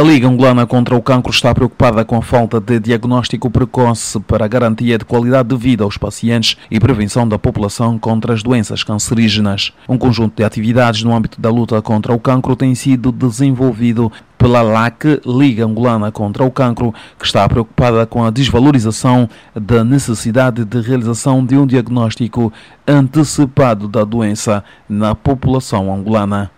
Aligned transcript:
A 0.00 0.02
Liga 0.02 0.26
Angolana 0.26 0.66
contra 0.66 0.96
o 0.96 1.02
Cancro 1.02 1.30
está 1.30 1.54
preocupada 1.54 2.06
com 2.06 2.16
a 2.16 2.22
falta 2.22 2.58
de 2.58 2.80
diagnóstico 2.80 3.50
precoce 3.50 4.18
para 4.20 4.48
garantia 4.48 4.96
de 4.96 5.04
qualidade 5.04 5.50
de 5.50 5.56
vida 5.58 5.84
aos 5.84 5.98
pacientes 5.98 6.56
e 6.70 6.80
prevenção 6.80 7.28
da 7.28 7.38
população 7.38 7.98
contra 7.98 8.32
as 8.32 8.42
doenças 8.42 8.82
cancerígenas. 8.82 9.74
Um 9.86 9.98
conjunto 9.98 10.38
de 10.38 10.42
atividades 10.42 11.02
no 11.02 11.14
âmbito 11.14 11.38
da 11.38 11.50
luta 11.50 11.82
contra 11.82 12.14
o 12.14 12.18
cancro 12.18 12.56
tem 12.56 12.74
sido 12.74 13.12
desenvolvido 13.12 14.10
pela 14.38 14.62
LAC, 14.62 15.20
Liga 15.26 15.66
Angolana 15.66 16.10
contra 16.10 16.44
o 16.44 16.50
Cancro, 16.50 16.94
que 17.18 17.26
está 17.26 17.46
preocupada 17.46 18.06
com 18.06 18.24
a 18.24 18.30
desvalorização 18.30 19.28
da 19.54 19.84
necessidade 19.84 20.64
de 20.64 20.80
realização 20.80 21.44
de 21.44 21.58
um 21.58 21.66
diagnóstico 21.66 22.50
antecipado 22.88 23.86
da 23.86 24.02
doença 24.02 24.64
na 24.88 25.14
população 25.14 25.92
angolana 25.92 26.50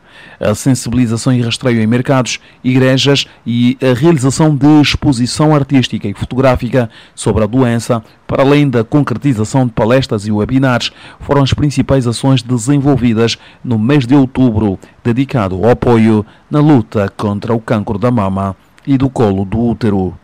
a 0.42 0.54
sensibilização 0.54 1.32
e 1.32 1.40
rastreio 1.40 1.80
em 1.80 1.86
mercados, 1.86 2.40
igrejas 2.64 3.26
e 3.46 3.78
a 3.80 3.98
realização 3.98 4.54
de 4.54 4.80
exposição 4.80 5.54
artística 5.54 6.08
e 6.08 6.14
fotográfica 6.14 6.90
sobre 7.14 7.44
a 7.44 7.46
doença, 7.46 8.02
para 8.26 8.42
além 8.42 8.68
da 8.68 8.82
concretização 8.82 9.66
de 9.66 9.72
palestras 9.72 10.26
e 10.26 10.32
webinars, 10.32 10.90
foram 11.20 11.42
as 11.42 11.54
principais 11.54 12.06
ações 12.06 12.42
desenvolvidas 12.42 13.38
no 13.62 13.78
mês 13.78 14.06
de 14.06 14.14
outubro, 14.14 14.78
dedicado 15.04 15.54
ao 15.56 15.70
apoio 15.70 16.26
na 16.50 16.60
luta 16.60 17.12
contra 17.16 17.54
o 17.54 17.60
cancro 17.60 17.98
da 17.98 18.10
mama 18.10 18.56
e 18.86 18.98
do 18.98 19.08
colo 19.08 19.44
do 19.44 19.58
útero. 19.58 20.14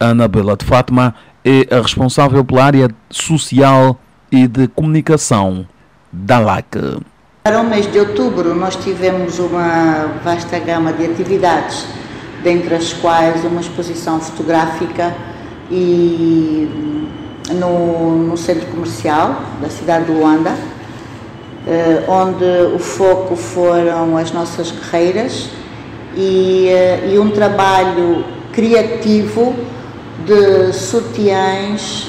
Anabela 0.00 0.56
de 0.56 0.64
Fátima 0.64 1.14
é 1.44 1.74
a 1.74 1.80
responsável 1.80 2.44
pela 2.44 2.64
área 2.64 2.90
social 3.10 4.00
e 4.30 4.46
de 4.48 4.68
comunicação 4.68 5.66
da 6.12 6.38
LAC. 6.38 6.76
Para 7.46 7.60
o 7.60 7.64
mês 7.64 7.86
de 7.92 8.00
outubro, 8.00 8.56
nós 8.56 8.74
tivemos 8.74 9.38
uma 9.38 10.18
vasta 10.24 10.58
gama 10.58 10.92
de 10.92 11.04
atividades, 11.04 11.86
dentre 12.42 12.74
as 12.74 12.92
quais 12.92 13.44
uma 13.44 13.60
exposição 13.60 14.20
fotográfica 14.20 15.14
e 15.70 16.68
no, 17.52 18.16
no 18.16 18.36
centro 18.36 18.66
comercial 18.66 19.42
da 19.62 19.70
cidade 19.70 20.06
de 20.06 20.10
Luanda, 20.10 20.56
eh, 21.68 22.02
onde 22.08 22.74
o 22.74 22.80
foco 22.80 23.36
foram 23.36 24.16
as 24.16 24.32
nossas 24.32 24.72
guerreiras 24.72 25.48
e, 26.16 26.66
eh, 26.68 27.10
e 27.12 27.18
um 27.20 27.30
trabalho 27.30 28.24
criativo 28.52 29.54
de 30.26 30.72
sutiãs 30.72 32.08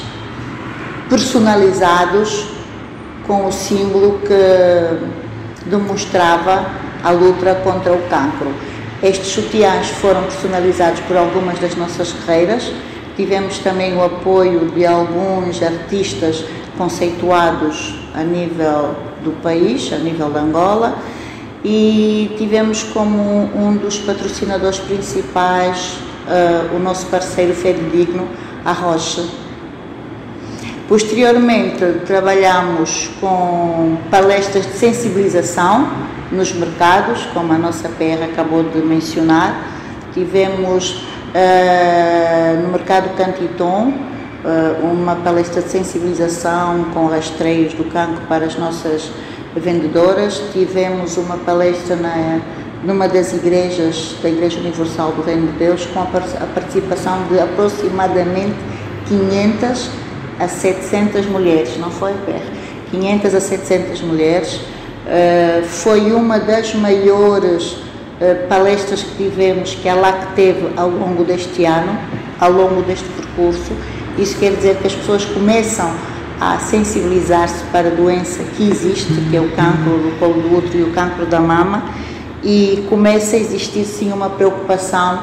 personalizados 1.07 2.47
com 3.27 3.45
o 3.45 3.51
símbolo 3.51 4.19
que 4.25 5.26
demonstrava 5.67 6.65
a 7.03 7.11
luta 7.11 7.55
contra 7.63 7.93
o 7.93 8.01
cancro. 8.09 8.51
Estes 9.01 9.27
sutiãs 9.27 9.89
foram 9.89 10.23
personalizados 10.23 10.99
por 11.01 11.15
algumas 11.15 11.59
das 11.59 11.75
nossas 11.75 12.13
guerreiras. 12.13 12.71
Tivemos 13.15 13.59
também 13.59 13.95
o 13.95 14.03
apoio 14.03 14.71
de 14.71 14.85
alguns 14.85 15.61
artistas 15.61 16.43
conceituados 16.77 17.95
a 18.13 18.23
nível 18.23 18.95
do 19.23 19.31
país, 19.41 19.91
a 19.93 19.97
nível 19.97 20.29
de 20.29 20.39
Angola, 20.39 20.97
e 21.63 22.33
tivemos 22.37 22.83
como 22.83 23.49
um 23.55 23.75
dos 23.75 23.99
patrocinadores 23.99 24.79
principais 24.79 25.97
uh, 26.27 26.75
o 26.75 26.79
nosso 26.79 27.07
parceiro 27.07 27.53
Digno, 27.91 28.27
a 28.63 28.71
Rocha, 28.71 29.23
Posteriormente, 30.87 31.83
trabalhamos 32.05 33.09
com 33.19 33.97
palestras 34.09 34.65
de 34.65 34.71
sensibilização 34.71 35.85
nos 36.31 36.53
mercados, 36.53 37.25
como 37.33 37.51
a 37.51 37.57
nossa 37.57 37.89
PR 37.89 38.23
acabou 38.23 38.63
de 38.63 38.79
mencionar. 38.79 39.67
Tivemos 40.13 40.91
uh, 40.93 42.61
no 42.61 42.69
mercado 42.69 43.13
Cantiton 43.17 43.89
uh, 43.89 44.85
uma 44.85 45.17
palestra 45.17 45.61
de 45.61 45.67
sensibilização 45.67 46.85
com 46.93 47.07
rastreios 47.07 47.73
do 47.73 47.83
cancro 47.91 48.21
para 48.29 48.45
as 48.45 48.57
nossas 48.57 49.11
vendedoras. 49.57 50.41
Tivemos 50.53 51.17
uma 51.17 51.35
palestra 51.35 51.97
na, 51.97 52.39
numa 52.85 53.09
das 53.09 53.33
igrejas 53.33 54.15
da 54.23 54.29
Igreja 54.29 54.57
Universal 54.61 55.11
do 55.11 55.21
Reino 55.21 55.47
de 55.47 55.57
Deus 55.57 55.85
com 55.87 55.99
a, 55.99 56.03
a 56.03 56.47
participação 56.53 57.23
de 57.29 57.41
aproximadamente 57.41 58.55
500 59.09 60.06
a 60.39 60.47
700 60.47 61.25
mulheres, 61.25 61.77
não 61.77 61.89
foi, 61.91 62.13
Per? 62.25 62.41
500 62.91 63.35
a 63.35 63.39
700 63.39 64.01
mulheres. 64.01 64.53
Uh, 64.55 65.63
foi 65.63 66.11
uma 66.11 66.39
das 66.39 66.73
maiores 66.75 67.71
uh, 67.71 68.47
palestras 68.47 69.03
que 69.03 69.23
tivemos, 69.23 69.75
que 69.75 69.87
a 69.87 69.95
LAC 69.95 70.35
teve 70.35 70.69
ao 70.75 70.89
longo 70.89 71.23
deste 71.23 71.65
ano, 71.65 71.97
ao 72.39 72.51
longo 72.51 72.81
deste 72.81 73.07
percurso. 73.09 73.71
Isso 74.17 74.37
quer 74.37 74.53
dizer 74.53 74.77
que 74.77 74.87
as 74.87 74.93
pessoas 74.93 75.25
começam 75.25 75.91
a 76.39 76.59
sensibilizar-se 76.59 77.63
para 77.71 77.87
a 77.87 77.91
doença 77.91 78.43
que 78.55 78.69
existe, 78.69 79.07
que 79.29 79.35
é 79.35 79.41
o 79.41 79.49
cancro 79.51 79.97
do 79.97 80.19
colo 80.19 80.41
do 80.41 80.57
útero 80.57 80.79
e 80.79 80.83
o 80.83 80.91
cancro 80.91 81.25
da 81.25 81.39
mama, 81.39 81.83
e 82.43 82.85
começa 82.89 83.35
a 83.35 83.39
existir 83.39 83.85
sim 83.85 84.11
uma 84.11 84.29
preocupação 84.29 85.19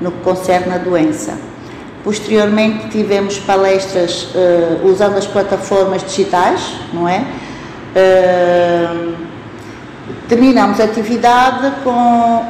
no 0.00 0.12
que 0.12 0.20
concerne 0.22 0.74
a 0.74 0.78
doença. 0.78 1.47
Posteriormente 2.04 2.88
tivemos 2.88 3.38
palestras 3.38 4.28
uh, 4.34 4.86
usando 4.86 5.16
as 5.16 5.26
plataformas 5.26 6.02
digitais, 6.02 6.74
não 6.92 7.08
é? 7.08 7.24
Uh, 7.94 9.14
terminamos 10.28 10.80
a 10.80 10.84
atividade 10.84 11.72
com 11.82 11.90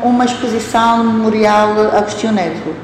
uma 0.03 0.25
exposição 0.25 1.03
no 1.03 1.13
Memorial 1.15 1.97
Agostinho 1.97 2.33
Neto. 2.33 2.75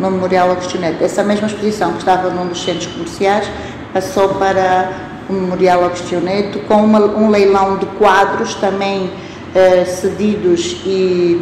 No 0.00 0.10
Memorial 0.10 0.50
Agostinho 0.50 0.80
Neto. 0.80 1.04
Essa 1.04 1.22
mesma 1.22 1.46
exposição 1.46 1.92
que 1.92 1.98
estava 1.98 2.28
num 2.30 2.48
dos 2.48 2.62
centros 2.62 2.86
comerciais 2.86 3.48
passou 3.92 4.30
para 4.30 4.90
o 5.28 5.32
Memorial 5.32 5.84
Agostinho 5.84 6.20
Neto 6.22 6.58
com 6.60 6.76
uma, 6.76 6.98
um 6.98 7.30
leilão 7.30 7.76
de 7.76 7.86
quadros 7.86 8.54
também 8.56 9.04
uh, 9.06 9.86
cedidos 9.86 10.78
e 10.84 11.40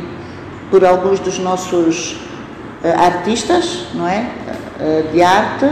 por 0.71 0.85
alguns 0.85 1.19
dos 1.19 1.39
nossos 1.39 2.17
artistas, 2.83 3.87
não 3.95 4.09
é? 4.09 4.27
Eh, 4.81 5.05
de 5.13 5.23
arte. 5.23 5.67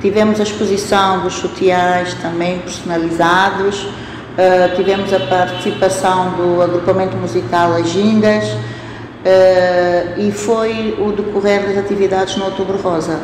Tivemos 0.00 0.40
a 0.40 0.42
exposição 0.42 1.20
dos 1.20 1.34
sutiãs 1.34 2.14
também 2.14 2.58
personalizados. 2.58 3.82
Uh, 3.82 4.74
tivemos 4.74 5.12
a 5.12 5.20
participação 5.20 6.30
do 6.30 6.62
agrupamento 6.62 7.16
musical 7.16 7.74
Agingas 7.74 8.44
uh, 8.44 10.18
e 10.18 10.32
foi 10.32 10.96
o 10.98 11.12
decorrer 11.12 11.66
das 11.66 11.76
atividades 11.76 12.36
no 12.36 12.46
Outubro 12.46 12.78
Rosa. 12.78 13.20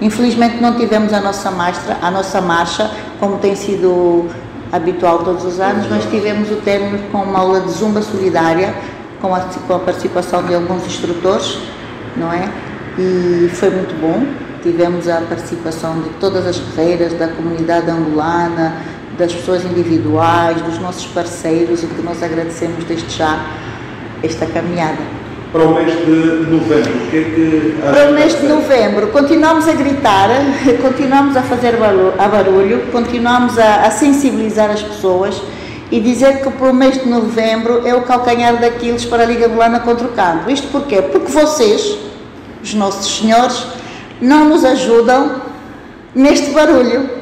Infelizmente 0.00 0.60
não 0.60 0.76
tivemos 0.76 1.12
a 1.12 1.20
nossa 1.20 1.50
marcha, 1.50 1.96
a 2.02 2.10
nossa 2.10 2.40
marcha, 2.40 2.90
como 3.18 3.38
tem 3.38 3.54
sido 3.56 4.28
habitual 4.70 5.20
todos 5.20 5.44
os 5.44 5.58
anos, 5.58 5.86
mas 5.88 6.04
tivemos 6.10 6.50
o 6.50 6.56
término 6.56 6.98
com 7.10 7.18
uma 7.18 7.38
aula 7.38 7.60
de 7.60 7.70
zumba 7.70 8.02
solidária, 8.02 8.74
com 9.22 9.34
a, 9.34 9.40
com 9.40 9.74
a 9.74 9.78
participação 9.78 10.42
de 10.42 10.54
alguns 10.54 10.84
instrutores, 10.84 11.58
não 12.16 12.30
é? 12.32 12.48
E 12.98 13.48
foi 13.48 13.70
muito 13.70 13.94
bom. 14.00 14.26
Tivemos 14.62 15.08
a 15.08 15.20
participação 15.20 16.02
de 16.02 16.10
todas 16.20 16.46
as 16.46 16.58
guerreiras, 16.58 17.12
da 17.14 17.28
comunidade 17.28 17.88
angolana, 17.90 18.74
das 19.16 19.32
pessoas 19.32 19.64
individuais, 19.64 20.60
dos 20.62 20.78
nossos 20.78 21.06
parceiros, 21.06 21.82
e 21.82 21.86
que 21.86 22.02
nós 22.02 22.22
agradecemos 22.22 22.84
desde 22.84 23.16
já 23.16 23.46
esta 24.22 24.46
caminhada. 24.46 24.98
Para 25.52 25.64
o 25.64 25.74
mês 25.74 25.92
de 26.04 26.50
novembro, 26.50 26.90
o 26.92 27.10
que 27.10 27.16
é 27.16 27.22
que. 27.22 27.76
Para 27.80 28.10
o 28.10 28.12
mês 28.12 28.38
de 28.38 28.46
novembro, 28.46 29.06
continuamos 29.08 29.66
a 29.66 29.72
gritar, 29.72 30.28
continuamos 30.82 31.36
a 31.36 31.42
fazer 31.42 31.76
barulho, 31.76 32.82
continuamos 32.92 33.58
a, 33.58 33.86
a 33.86 33.90
sensibilizar 33.90 34.70
as 34.70 34.82
pessoas 34.82 35.40
e 35.90 36.00
dizer 36.00 36.42
que 36.42 36.50
para 36.50 36.70
o 36.70 36.74
mês 36.74 37.02
de 37.02 37.08
novembro 37.08 37.86
é 37.86 37.94
o 37.94 38.02
calcanhar 38.02 38.58
daqueles 38.58 39.06
para 39.06 39.22
a 39.22 39.26
Liga 39.26 39.48
Bolana 39.48 39.80
contra 39.80 40.06
o 40.06 40.10
Cancro. 40.10 40.50
Isto 40.50 40.68
porquê? 40.68 41.00
Porque 41.00 41.32
vocês, 41.32 41.96
os 42.68 42.74
nossos 42.74 43.18
senhores, 43.18 43.66
não 44.20 44.48
nos 44.48 44.64
ajudam 44.64 45.42
neste 46.14 46.50
barulho. 46.50 47.18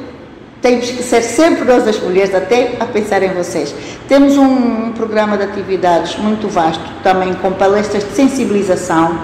Temos 0.61 0.89
que 0.89 1.03
ser 1.03 1.21
sempre 1.21 1.63
nós, 1.65 1.87
as 1.87 1.99
mulheres, 1.99 2.33
até 2.33 2.75
a 2.79 2.85
pensar 2.85 3.21
em 3.23 3.33
vocês. 3.33 3.73
Temos 4.07 4.35
um, 4.37 4.87
um 4.87 4.91
programa 4.91 5.37
de 5.37 5.43
atividades 5.43 6.17
muito 6.17 6.47
vasto, 6.49 6.83
também 7.03 7.33
com 7.35 7.51
palestras 7.53 8.03
de 8.03 8.11
sensibilização. 8.11 9.19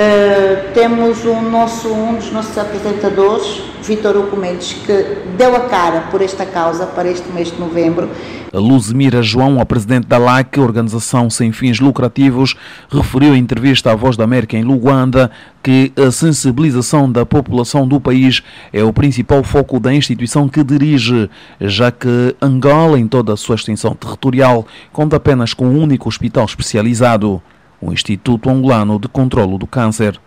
Uh, 0.00 0.72
temos 0.72 1.26
um, 1.26 1.42
nosso, 1.50 1.92
um 1.92 2.14
dos 2.14 2.32
nossos 2.32 2.56
apresentadores, 2.56 3.60
Vitor 3.82 4.16
Hugo 4.16 4.34
Mendes, 4.34 4.72
que 4.72 5.18
deu 5.36 5.54
a 5.54 5.60
cara 5.68 6.06
por 6.10 6.22
esta 6.22 6.46
causa 6.46 6.86
para 6.86 7.10
este 7.10 7.28
mês 7.28 7.52
de 7.52 7.60
novembro. 7.60 8.08
Luzmira 8.50 9.22
João, 9.22 9.60
a 9.60 9.66
presidente 9.66 10.06
da 10.06 10.16
LAC, 10.16 10.58
organização 10.58 11.28
sem 11.28 11.52
fins 11.52 11.80
lucrativos, 11.80 12.56
referiu 12.90 13.36
em 13.36 13.40
entrevista 13.40 13.92
à 13.92 13.94
Voz 13.94 14.16
da 14.16 14.24
América 14.24 14.56
em 14.56 14.62
Luanda 14.62 15.30
que 15.62 15.92
a 15.94 16.10
sensibilização 16.10 17.12
da 17.12 17.26
população 17.26 17.86
do 17.86 18.00
país 18.00 18.42
é 18.72 18.82
o 18.82 18.94
principal 18.94 19.44
foco 19.44 19.78
da 19.78 19.92
instituição 19.92 20.48
que 20.48 20.64
dirige, 20.64 21.28
já 21.60 21.92
que 21.92 22.34
Angola, 22.40 22.98
em 22.98 23.06
toda 23.06 23.34
a 23.34 23.36
sua 23.36 23.56
extensão 23.56 23.94
territorial, 23.94 24.66
conta 24.94 25.16
apenas 25.16 25.52
com 25.52 25.66
um 25.66 25.78
único 25.78 26.08
hospital 26.08 26.46
especializado. 26.46 27.42
O 27.80 27.92
Instituto 27.92 28.50
Angolano 28.50 28.98
de 28.98 29.08
Controlo 29.08 29.58
do 29.58 29.66
Câncer. 29.66 30.20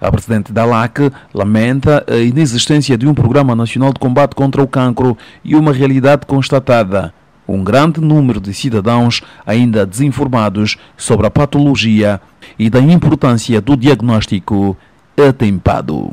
A 0.00 0.10
presidente 0.10 0.52
da 0.52 0.64
LAC 0.64 1.10
lamenta 1.32 2.04
a 2.08 2.16
inexistência 2.16 2.96
de 2.96 3.06
um 3.06 3.14
programa 3.14 3.54
nacional 3.54 3.92
de 3.92 3.98
combate 3.98 4.34
contra 4.34 4.62
o 4.62 4.68
cancro 4.68 5.16
e 5.44 5.54
uma 5.56 5.72
realidade 5.72 6.26
constatada. 6.26 7.12
Um 7.46 7.62
grande 7.62 8.00
número 8.00 8.40
de 8.40 8.54
cidadãos 8.54 9.22
ainda 9.46 9.84
desinformados 9.84 10.76
sobre 10.96 11.26
a 11.26 11.30
patologia 11.30 12.20
e 12.58 12.70
da 12.70 12.80
importância 12.80 13.60
do 13.60 13.76
diagnóstico 13.76 14.76
atempado. 15.16 16.10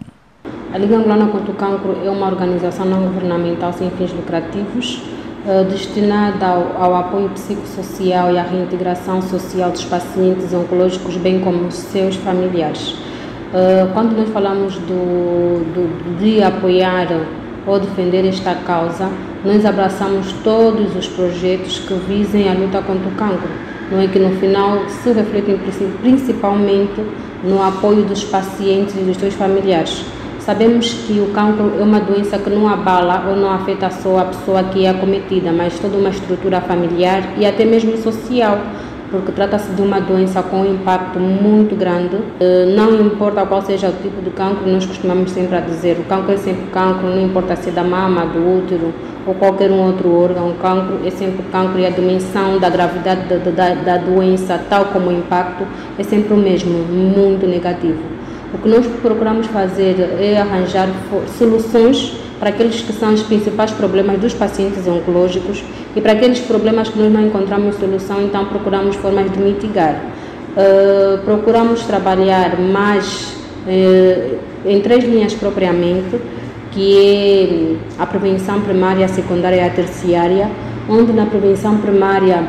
A 0.74 0.77
Liga 0.77 0.98
Angolana 0.98 1.27
contra 1.27 1.51
o 1.51 1.56
Cancro 1.56 1.98
é 2.04 2.10
uma 2.10 2.27
organização 2.27 2.86
não 2.86 3.04
governamental 3.04 3.74
sem 3.74 3.89
fins 3.92 4.13
lucrativos 4.13 5.01
destinada 5.70 6.46
ao, 6.46 6.84
ao, 6.84 6.96
apoio 6.96 7.30
psicossocial 7.30 8.32
e 8.32 8.38
à 8.38 8.44
reintegração 8.44 9.22
social 9.22 9.72
dos 9.72 9.84
pacientes 9.86 10.54
oncológicos, 10.54 11.18
bem 11.18 11.40
como 11.40 11.72
seus 11.72 12.16
familiares. 12.18 12.92
Uh, 12.92 13.92
quando 13.94 14.16
nós 14.16 14.30
falamos 14.30 14.76
do, 14.76 15.64
do, 15.74 16.20
de 16.20 16.42
apoiar 16.44 17.08
ou 17.66 17.80
defender 17.80 18.26
esta 18.26 18.56
causa, 18.56 19.10
nós 19.44 19.66
abraçamos 19.66 20.32
todos 20.44 20.96
os 20.96 21.08
projetos 21.08 21.80
que 21.80 21.94
visem 22.08 22.48
a 22.48 22.54
luta 22.54 22.82
contra 22.82 23.08
o 23.10 23.12
cancro, 23.16 23.50
não 23.92 24.00
é 24.00 24.08
que 24.08 24.20
no 24.20 24.32
final 24.38 24.88
se 24.88 25.12
refletem 25.12 25.60
principalmente 26.02 27.02
no 27.44 27.62
apoio 27.62 28.04
dos 28.04 28.24
pacientes 28.24 28.96
e 28.96 29.00
dos 29.00 29.18
seus 29.18 29.34
familiares. 29.34 30.06
Sabemos 30.46 30.92
que 31.06 31.20
o 31.20 31.28
cancro 31.28 31.72
é 31.80 31.84
uma 31.84 32.00
doença 32.00 32.36
que 32.40 32.50
não 32.50 32.68
abala 32.68 33.26
ou 33.30 33.36
não 33.36 33.52
afeta 33.52 33.92
só 33.92 34.18
a 34.18 34.26
pessoa 34.26 34.64
que 34.64 34.86
é 34.86 34.90
acometida, 34.90 35.52
mas 35.52 35.78
toda 35.78 35.96
uma 35.96 36.10
estrutura 36.10 36.60
familiar 36.60 37.38
e 37.38 37.46
até 37.46 37.64
mesmo 37.64 37.96
social, 37.98 38.58
porque 39.12 39.32
trata-se 39.32 39.72
de 39.72 39.82
uma 39.84 40.02
doença 40.02 40.42
com 40.42 40.62
um 40.62 40.74
impacto 40.74 41.20
muito 41.20 41.76
grande. 41.76 42.18
Eh, 42.40 42.74
não 42.76 43.00
importa 43.00 43.46
qual 43.46 43.62
seja 43.62 43.90
o 43.90 43.94
tipo 44.02 44.20
de 44.20 44.32
cancro, 44.32 44.68
nós 44.68 44.84
costumamos 44.84 45.30
sempre 45.30 45.58
a 45.58 45.60
dizer, 45.60 46.00
o 46.00 46.04
cancro 46.06 46.34
é 46.34 46.38
sempre 46.38 46.66
cancro, 46.72 47.08
não 47.08 47.22
importa 47.22 47.56
se 47.56 47.70
é 47.70 47.72
da 47.72 47.84
mama, 47.84 48.26
do 48.26 48.40
útero 48.40 48.92
ou 49.28 49.36
qualquer 49.36 49.70
um 49.70 49.86
outro 49.86 50.12
órgão, 50.12 50.50
o 50.50 50.56
cancro 50.56 51.02
é 51.06 51.12
sempre 51.12 51.44
cancro 51.52 51.80
e 51.80 51.86
a 51.86 51.92
dimensão 51.92 52.58
da 52.58 52.68
gravidade 52.68 53.28
da, 53.28 53.36
da, 53.38 53.76
da 53.76 53.98
doença, 53.98 54.60
tal 54.68 54.86
como 54.86 55.12
o 55.12 55.14
impacto, 55.14 55.68
é 56.00 56.04
sempre 56.04 56.34
o 56.34 56.38
mesmo, 56.38 56.80
muito 56.80 57.46
negativo. 57.46 58.21
O 58.53 58.57
que 58.57 58.68
nós 58.68 58.86
procuramos 59.01 59.48
fazer 59.48 59.95
é 60.19 60.38
arranjar 60.38 60.89
soluções 61.38 62.18
para 62.38 62.50
aqueles 62.50 62.81
que 62.81 62.92
são 62.92 63.13
os 63.13 63.24
principais 63.24 63.71
problemas 63.71 64.19
dos 64.19 64.33
pacientes 64.33 64.86
oncológicos 64.88 65.63
e 65.95 66.01
para 66.01 66.13
aqueles 66.13 66.39
problemas 66.39 66.89
que 66.89 67.00
nós 67.00 67.13
não 67.13 67.25
encontramos 67.25 67.75
solução, 67.75 68.21
então 68.21 68.45
procuramos 68.45 68.95
formas 68.98 69.31
de 69.31 69.39
mitigar. 69.39 70.01
Uh, 70.51 71.19
procuramos 71.24 71.83
trabalhar 71.83 72.59
mais 72.59 73.36
uh, 73.65 74.38
em 74.65 74.81
três 74.81 75.06
linhas 75.06 75.33
propriamente, 75.33 76.19
que 76.71 77.77
é 77.98 78.01
a 78.01 78.06
prevenção 78.06 78.59
primária, 78.62 79.06
a 79.06 79.09
secundária 79.09 79.57
e 79.57 79.62
a 79.62 79.69
terciária, 79.69 80.50
onde 80.89 81.13
na 81.13 81.25
prevenção 81.25 81.77
primária 81.77 82.44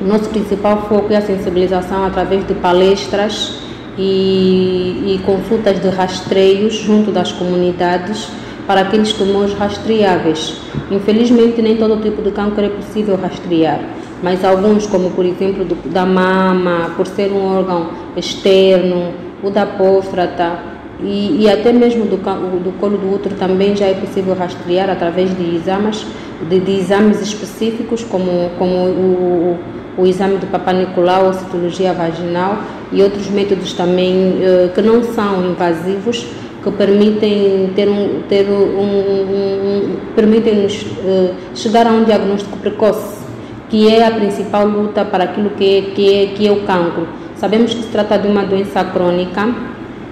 o 0.00 0.04
nosso 0.04 0.30
principal 0.30 0.86
foco 0.88 1.12
é 1.12 1.16
a 1.16 1.22
sensibilização 1.22 2.04
através 2.04 2.44
de 2.46 2.54
palestras, 2.54 3.61
e, 3.98 5.14
e 5.14 5.20
consultas 5.24 5.80
de 5.80 5.88
rastreios 5.88 6.74
junto 6.74 7.10
das 7.10 7.32
comunidades 7.32 8.28
para 8.66 8.82
aqueles 8.82 9.12
tumores 9.12 9.54
rastreáveis. 9.54 10.56
Infelizmente, 10.90 11.60
nem 11.60 11.76
todo 11.76 12.00
tipo 12.00 12.22
de 12.22 12.30
câncer 12.30 12.64
é 12.64 12.68
possível 12.68 13.16
rastrear, 13.16 13.80
mas 14.22 14.44
alguns, 14.44 14.86
como 14.86 15.10
por 15.10 15.24
exemplo 15.24 15.64
do, 15.64 15.74
da 15.90 16.06
mama, 16.06 16.92
por 16.96 17.06
ser 17.06 17.30
um 17.32 17.56
órgão 17.56 17.90
externo, 18.16 19.12
o 19.42 19.50
da 19.50 19.66
próstata 19.66 20.72
e, 21.02 21.42
e 21.42 21.50
até 21.50 21.72
mesmo 21.72 22.04
do, 22.04 22.16
do 22.16 22.78
colo 22.78 22.96
do 22.96 23.14
útero 23.14 23.34
também 23.34 23.74
já 23.74 23.86
é 23.86 23.94
possível 23.94 24.34
rastrear 24.34 24.88
através 24.88 25.36
de 25.36 25.56
exames, 25.56 26.06
de, 26.48 26.60
de 26.60 26.72
exames 26.72 27.20
específicos, 27.20 28.02
como, 28.04 28.50
como 28.58 28.74
o, 28.74 29.58
o 29.96 30.06
exame 30.06 30.38
do 30.38 30.46
Papa 30.46 30.72
Nicolau, 30.72 31.28
a 31.28 31.32
citologia 31.32 31.92
vaginal 31.92 32.58
e 32.90 33.02
outros 33.02 33.28
métodos 33.30 33.72
também 33.72 34.14
uh, 34.14 34.68
que 34.74 34.82
não 34.82 35.02
são 35.02 35.50
invasivos, 35.50 36.26
que 36.62 36.70
permitem 36.70 37.70
ter 37.74 37.88
um, 37.88 38.22
ter 38.28 38.46
um, 38.48 38.80
um, 38.80 38.86
um 38.86 39.96
permitem-nos 40.14 40.82
uh, 40.82 41.34
chegar 41.54 41.86
a 41.86 41.90
um 41.90 42.04
diagnóstico 42.04 42.56
precoce, 42.58 43.22
que 43.68 43.88
é 43.88 44.06
a 44.06 44.10
principal 44.10 44.66
luta 44.66 45.04
para 45.04 45.24
aquilo 45.24 45.50
que 45.50 45.78
é, 45.78 45.82
que 45.92 46.14
é, 46.14 46.26
que 46.28 46.46
é 46.46 46.52
o 46.52 46.62
cancro. 46.62 47.08
Sabemos 47.36 47.74
que 47.74 47.82
se 47.82 47.88
trata 47.88 48.18
de 48.18 48.28
uma 48.28 48.44
doença 48.44 48.84
crônica 48.84 49.48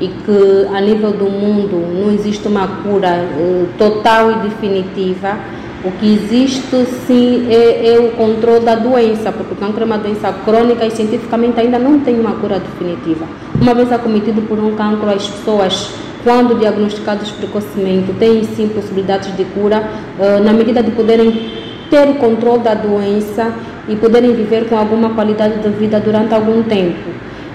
e 0.00 0.08
que 0.08 0.66
a 0.74 0.80
nível 0.80 1.12
do 1.12 1.26
mundo 1.26 1.76
não 1.76 2.10
existe 2.12 2.48
uma 2.48 2.66
cura 2.66 3.24
uh, 3.38 3.68
total 3.78 4.32
e 4.32 4.34
definitiva 4.48 5.38
o 5.82 5.90
que 5.92 6.14
existe 6.14 6.84
sim 7.06 7.46
é, 7.48 7.94
é, 7.94 7.98
o 7.98 8.10
controle 8.10 8.64
da 8.64 8.74
doença, 8.74 9.32
porque 9.32 9.54
o 9.54 9.56
câncer 9.56 9.80
é 9.80 9.84
uma 9.84 9.96
doença 9.96 10.30
crônica 10.44 10.84
e 10.84 10.90
cientificamente 10.90 11.58
ainda 11.58 11.78
não 11.78 12.00
tem 12.00 12.20
uma 12.20 12.32
cura 12.32 12.60
definitiva. 12.60 13.24
Uma 13.58 13.72
vez 13.72 13.90
acometido 13.90 14.42
por 14.42 14.58
um 14.58 14.74
cancro, 14.74 15.08
as 15.08 15.26
pessoas, 15.26 15.90
quando 16.22 16.58
diagnosticadas 16.58 17.30
precocemente, 17.30 18.12
têm 18.18 18.44
sim 18.44 18.68
possibilidades 18.68 19.34
de 19.34 19.44
cura, 19.44 19.88
uh, 20.18 20.44
na 20.44 20.52
medida 20.52 20.82
de 20.82 20.90
poderem 20.90 21.50
ter 21.88 22.08
o 22.08 22.14
controle 22.16 22.62
da 22.62 22.74
doença 22.74 23.50
e 23.88 23.96
poderem 23.96 24.34
viver 24.34 24.68
com 24.68 24.76
alguma 24.76 25.10
qualidade 25.10 25.60
de 25.60 25.68
vida 25.70 25.98
durante 25.98 26.34
algum 26.34 26.62
tempo. 26.62 27.08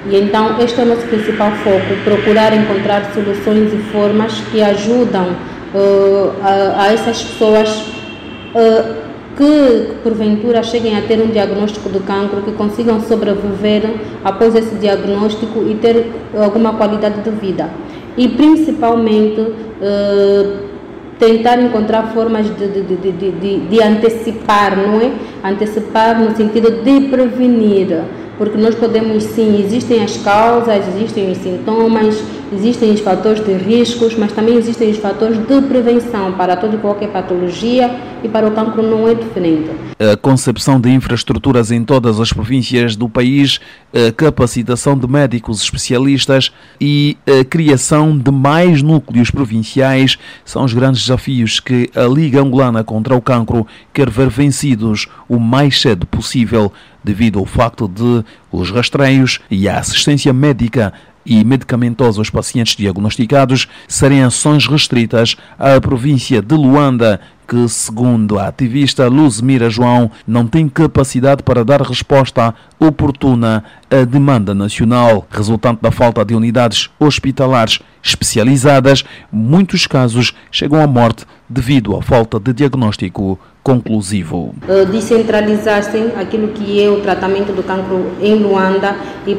E 0.09 0.15
então, 0.17 0.59
este 0.59 0.79
é 0.79 0.83
o 0.83 0.87
nosso 0.87 1.05
principal 1.07 1.51
foco: 1.63 1.95
procurar 2.03 2.53
encontrar 2.53 3.11
soluções 3.13 3.71
e 3.71 3.77
formas 3.91 4.33
que 4.51 4.63
ajudam 4.63 5.27
uh, 5.75 6.31
a, 6.43 6.83
a 6.85 6.93
essas 6.93 7.23
pessoas 7.23 7.94
que 9.35 9.95
porventura 10.01 10.63
cheguem 10.63 10.97
a 10.97 11.01
ter 11.01 11.21
um 11.21 11.27
diagnóstico 11.27 11.89
do 11.89 11.99
cancro, 11.99 12.41
que 12.41 12.53
consigam 12.53 13.01
sobreviver 13.01 13.83
após 14.23 14.55
esse 14.55 14.75
diagnóstico 14.75 15.63
e 15.67 15.75
ter 15.75 16.11
alguma 16.37 16.73
qualidade 16.73 17.21
de 17.21 17.29
vida. 17.31 17.69
E 18.17 18.29
principalmente 18.29 19.41
uh, 19.41 20.65
tentar 21.19 21.61
encontrar 21.61 22.13
formas 22.13 22.45
de, 22.55 22.67
de, 22.67 23.11
de, 23.11 23.59
de 23.59 23.83
antecipar, 23.83 24.77
não 24.77 25.01
é? 25.01 25.11
Antecipar 25.43 26.19
no 26.19 26.33
sentido 26.35 26.81
de 26.81 27.09
prevenir 27.09 28.03
porque 28.37 28.57
nós 28.57 28.75
podemos 28.75 29.23
sim, 29.23 29.63
existem 29.63 30.03
as 30.03 30.17
causas, 30.17 30.87
existem 30.95 31.31
os 31.31 31.37
sintomas, 31.37 32.21
existem 32.53 32.91
os 32.91 32.99
fatores 32.99 33.43
de 33.43 33.53
riscos, 33.53 34.15
mas 34.15 34.31
também 34.31 34.55
existem 34.57 34.91
os 34.91 34.97
fatores 34.97 35.37
de 35.37 35.61
prevenção 35.61 36.33
para 36.33 36.55
toda 36.55 36.75
e 36.75 36.79
qualquer 36.79 37.09
patologia 37.09 37.89
e 38.23 38.29
para 38.29 38.47
o 38.47 38.51
cancro 38.51 38.81
não 38.81 39.07
é 39.07 39.13
diferente. 39.13 39.69
A 39.99 40.17
concepção 40.17 40.79
de 40.79 40.89
infraestruturas 40.89 41.71
em 41.71 41.83
todas 41.83 42.19
as 42.19 42.33
províncias 42.33 42.95
do 42.95 43.07
país, 43.07 43.59
a 43.93 44.11
capacitação 44.11 44.97
de 44.97 45.07
médicos 45.07 45.61
especialistas 45.61 46.51
e 46.79 47.17
a 47.25 47.43
criação 47.45 48.17
de 48.17 48.31
mais 48.31 48.81
núcleos 48.81 49.31
provinciais 49.31 50.17
são 50.43 50.63
os 50.63 50.73
grandes 50.73 51.01
desafios 51.01 51.59
que 51.59 51.89
a 51.95 52.03
Liga 52.03 52.41
Angolana 52.41 52.83
contra 52.83 53.15
o 53.15 53.21
Cancro 53.21 53.65
quer 53.93 54.09
ver 54.09 54.29
vencidos 54.29 55.07
o 55.29 55.39
mais 55.39 55.79
cedo 55.79 56.05
possível 56.05 56.71
devido 57.05 57.37
ao 57.39 57.45
facto 57.45 57.87
de 57.87 58.25
os 58.51 58.71
rastreios 58.71 59.39
e 59.49 59.69
a 59.69 59.77
assistência 59.77 60.33
médica 60.33 60.91
e 61.25 61.43
medicamentosa 61.43 62.19
aos 62.19 62.29
pacientes 62.29 62.75
diagnosticados 62.75 63.67
serem 63.87 64.23
ações 64.23 64.67
restritas 64.67 65.35
à 65.57 65.79
província 65.81 66.41
de 66.41 66.53
Luanda, 66.53 67.19
que, 67.47 67.67
segundo 67.67 68.39
a 68.39 68.47
ativista 68.47 69.07
Luzmira 69.07 69.69
João, 69.69 70.09
não 70.27 70.45
tem 70.47 70.67
capacidade 70.69 71.43
para 71.43 71.65
dar 71.65 71.81
resposta 71.81 72.53
oportuna 72.79 73.63
à 73.89 74.03
demanda 74.03 74.53
nacional. 74.53 75.27
Resultante 75.31 75.81
da 75.81 75.91
falta 75.91 76.23
de 76.23 76.35
unidades 76.35 76.89
hospitalares 76.99 77.79
especializadas, 78.03 79.03
muitos 79.31 79.87
casos 79.87 80.35
chegam 80.51 80.81
à 80.81 80.87
morte 80.87 81.25
devido 81.49 81.95
à 81.95 82.01
falta 82.01 82.39
de 82.39 82.53
diagnóstico 82.53 83.39
conclusivo. 83.65 84.53
Uh, 84.69 84.85
descentralizassem 84.91 86.11
aquilo 86.15 86.49
que 86.49 86.79
é 86.79 86.87
o 86.87 87.01
tratamento 87.01 87.51
do 87.51 87.63
cancro 87.63 88.11
em 88.21 88.35
Luanda 88.35 88.95
e, 89.25 89.33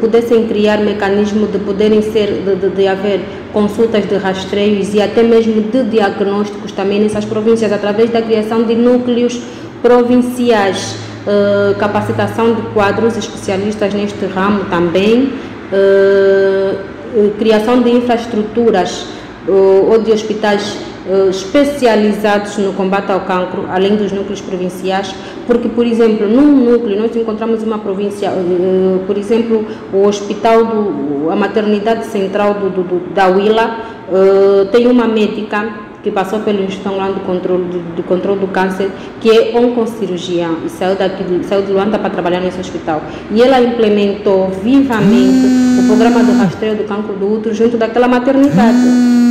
pudessem 0.00 0.46
criar 0.46 0.78
mecanismos 0.78 1.50
de 1.50 1.58
poderem 1.58 2.00
ser, 2.02 2.44
de, 2.44 2.54
de, 2.54 2.70
de, 2.70 2.86
haver 2.86 3.20
consultas 3.52 4.08
de 4.08 4.14
rastreios 4.14 4.94
e 4.94 5.02
até 5.02 5.24
mesmo 5.24 5.60
de 5.60 5.82
diagnósticos 5.82 6.70
também 6.70 7.00
nessas 7.00 7.24
províncias, 7.24 7.72
através 7.72 8.10
da 8.10 8.22
criação 8.22 8.62
de 8.62 8.76
núcleos 8.76 9.42
provinciais, 9.82 10.94
uh, 11.26 11.74
capacitação 11.80 12.54
de 12.54 12.62
quadros 12.72 13.16
especialistas 13.16 13.92
neste 13.92 14.24
ramo 14.26 14.66
também, 14.66 15.32
uh, 15.72 17.30
criação 17.40 17.82
de 17.82 17.90
infraestruturas 17.90 19.04
ou 19.48 20.00
de 20.00 20.12
hospitais 20.12 20.91
especializados 21.30 22.58
no 22.58 22.72
combate 22.72 23.10
ao 23.10 23.20
cancro, 23.20 23.66
além 23.68 23.96
dos 23.96 24.12
núcleos 24.12 24.40
provinciais, 24.40 25.14
porque, 25.46 25.68
por 25.68 25.86
exemplo, 25.86 26.28
num 26.28 26.70
núcleo 26.70 27.00
nós 27.00 27.14
encontramos 27.16 27.62
uma 27.62 27.78
província, 27.78 28.30
uh, 28.30 29.00
por 29.06 29.18
exemplo, 29.18 29.66
o 29.92 30.06
hospital, 30.06 30.64
do, 30.64 31.30
a 31.30 31.36
maternidade 31.36 32.06
central 32.06 32.54
do, 32.54 32.70
do, 32.70 33.12
da 33.12 33.28
uh, 33.28 34.66
tem 34.70 34.86
uma 34.86 35.08
médica 35.08 35.91
que 36.02 36.10
passou 36.10 36.40
pelo 36.40 36.62
Instituto 36.64 36.96
Lá 36.96 37.08
do 37.08 37.20
Controle 37.20 37.64
do, 37.96 38.02
Controle 38.02 38.40
do 38.40 38.48
Câncer, 38.48 38.90
que 39.20 39.30
é 39.30 39.56
oncocirurgião, 39.56 40.58
e 40.66 40.68
saiu, 40.68 40.96
daqui, 40.96 41.24
saiu 41.44 41.62
de 41.62 41.72
Luanda 41.72 41.98
para 41.98 42.10
trabalhar 42.10 42.40
nesse 42.40 42.60
hospital. 42.60 43.02
E 43.30 43.40
ela 43.40 43.60
implementou 43.60 44.48
vivamente 44.48 45.46
o 45.78 45.86
programa 45.86 46.22
do 46.24 46.32
rastreio 46.32 46.76
do 46.76 46.84
cancro 46.84 47.14
do 47.14 47.34
útero 47.34 47.54
junto 47.54 47.76
daquela 47.76 48.08
maternidade. 48.08 48.78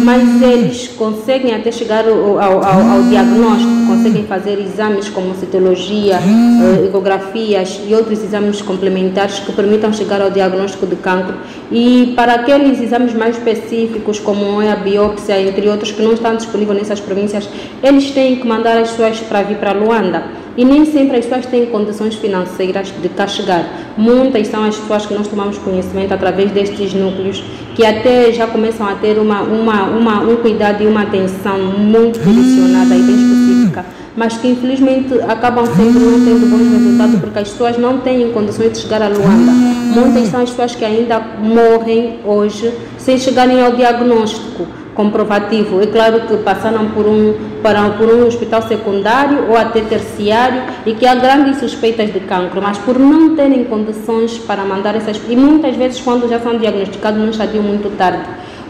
Mas 0.04 0.42
eles 0.42 0.88
conseguem 0.88 1.54
até 1.54 1.72
chegar 1.72 2.08
ao, 2.08 2.40
ao, 2.40 2.64
ao, 2.64 2.82
ao 2.90 3.04
diagnóstico, 3.04 3.72
conseguem 3.88 4.24
fazer 4.24 4.60
exames 4.60 5.10
como 5.10 5.36
citologia, 5.36 6.18
uh, 6.18 6.86
ecografias 6.86 7.82
e 7.88 7.94
outros 7.94 8.24
exames 8.24 8.64
complementares 8.64 9.40
que 9.40 9.52
permitam 9.52 9.94
chegar 9.94 10.22
ao 10.22 10.32
diagnóstico 10.32 10.88
de 10.88 10.96
cancro. 10.96 11.36
E 11.72 12.14
para 12.16 12.34
aqueles 12.34 12.82
exames 12.82 13.14
mais 13.14 13.38
específicos, 13.38 14.20
como 14.20 14.60
é 14.62 14.72
a 14.72 14.76
biópsia, 14.76 15.40
entre 15.40 15.70
outros, 15.70 15.92
que 15.92 16.02
não 16.02 16.14
estão 16.14 16.36
disponíveis 16.36 16.61
disponível 16.62 16.76
nessas 16.76 17.00
províncias, 17.00 17.50
eles 17.84 18.12
têm 18.12 18.36
que 18.38 18.48
mandar 18.48 18.78
as 18.78 18.92
pessoas 18.92 19.20
para 19.20 19.42
vir 19.42 19.58
para 19.58 19.74
Luanda. 19.74 20.24
E 20.56 20.66
nem 20.66 20.86
sempre 20.86 21.18
as 21.18 21.26
pessoas 21.26 21.46
têm 21.46 21.66
condições 21.68 22.16
financeiras 22.16 22.94
de 23.02 23.10
cá 23.10 23.26
chegar. 23.26 23.66
Muitas 23.98 24.48
são 24.48 24.64
as 24.64 24.76
pessoas 24.76 25.06
que 25.06 25.14
nós 25.14 25.28
tomamos 25.28 25.58
conhecimento 25.58 26.14
através 26.14 26.52
destes 26.52 26.94
núcleos, 26.94 27.44
que 27.74 27.86
até 27.86 28.32
já 28.32 28.48
começam 28.48 28.88
a 28.88 28.96
ter 28.96 29.18
uma, 29.18 29.42
uma, 29.42 29.84
uma, 29.86 30.20
um 30.22 30.36
cuidado 30.38 30.84
e 30.84 30.88
uma 30.88 31.04
atenção 31.04 31.58
muito 31.58 32.20
direcionada 32.20 32.96
e 32.96 33.02
bem 33.02 33.16
específica, 33.16 33.86
mas 34.16 34.38
que 34.38 34.50
infelizmente 34.50 35.14
acabam 35.22 35.66
sempre 35.66 36.00
não 36.00 36.26
tendo 36.26 36.50
bons 36.50 36.70
resultados 36.70 37.20
porque 37.22 37.40
as 37.40 37.50
pessoas 37.50 37.78
não 37.78 38.00
têm 38.00 38.30
condições 38.34 38.74
de 38.74 38.80
chegar 38.80 39.02
a 39.02 39.08
Luanda. 39.08 39.52
Muitas 39.96 40.28
são 40.28 40.42
as 40.42 40.50
pessoas 40.50 40.76
que 40.76 40.84
ainda 40.84 41.22
morrem 41.40 42.20
hoje 42.26 42.74
sem 42.98 43.18
chegarem 43.18 43.64
ao 43.64 43.72
diagnóstico 43.72 44.68
comprovativo. 44.96 45.82
É 45.82 45.88
claro 45.88 46.22
que 46.22 46.38
passaram 46.38 46.90
por 46.90 47.06
um, 47.06 47.34
para, 47.62 47.90
por 47.92 48.08
um 48.14 48.26
hospital 48.28 48.62
secundário 48.64 49.50
ou 49.50 49.58
até 49.58 49.82
terciário 49.82 50.64
e 50.86 50.94
que 50.94 51.06
há 51.06 51.16
grandes 51.16 51.60
suspeitas 51.60 52.12
de 52.12 52.20
cancro, 52.22 52.62
mas 52.62 52.78
por 52.78 53.00
não 53.00 53.36
terem 53.36 53.64
condições 53.66 54.38
para 54.40 54.64
mandar 54.64 54.96
essas. 54.96 55.20
E 55.30 55.36
muitas 55.36 55.76
vezes, 55.76 56.02
quando 56.02 56.30
já 56.30 56.40
são 56.40 56.58
diagnosticados 56.58 57.20
num 57.20 57.30
estadio 57.30 57.62
muito 57.62 57.96
tarde, 57.98 58.24